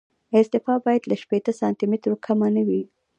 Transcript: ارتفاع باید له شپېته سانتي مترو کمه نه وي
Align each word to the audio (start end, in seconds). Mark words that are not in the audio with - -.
ارتفاع 0.39 0.77
باید 0.85 1.03
له 1.09 1.15
شپېته 1.21 1.51
سانتي 1.59 1.85
مترو 1.91 2.17
کمه 2.25 2.47
نه 2.55 2.63
وي 2.67 2.81